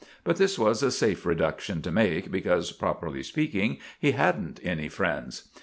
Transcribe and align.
But 0.23 0.37
this 0.37 0.57
was 0.57 0.81
a 0.81 0.89
safe 0.89 1.27
reduction 1.27 1.83
to 1.83 1.91
make, 1.91 2.31
because, 2.31 2.71
properly 2.71 3.21
speaking, 3.21 3.77
he 3.99 4.13
hadn't 4.13 4.59
any 4.63 4.89
friends. 4.89 5.47